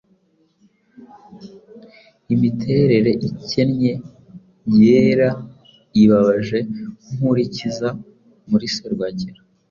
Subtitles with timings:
[2.33, 3.93] Imiterere ikennye,
[4.79, 5.29] yera,
[6.01, 6.59] ibabaje
[7.13, 7.87] Nkurikiza
[8.49, 9.39] muri serwakira